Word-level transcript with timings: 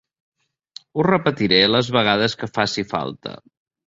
Ho 0.95 1.03
repetiré 1.07 1.59
les 1.75 1.91
vegades 1.97 2.37
que 2.39 2.51
faci 2.57 2.87
falta. 2.95 3.37